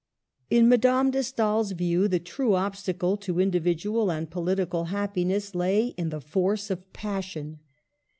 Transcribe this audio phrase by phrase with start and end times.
[0.49, 6.09] In Madame de Stael's view the true obstacle to individual and political happiness lay in
[6.09, 7.59] the force of passion.